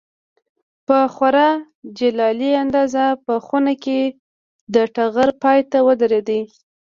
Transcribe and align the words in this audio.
په 0.87 0.97
خورا 1.13 1.49
جلالي 1.97 2.51
انداز 2.63 2.93
په 3.25 3.33
خونه 3.45 3.73
کې 3.83 3.99
د 4.73 4.75
ټغر 4.95 5.29
پای 5.43 5.59
ته 5.71 5.77
ودرېد. 5.87 6.29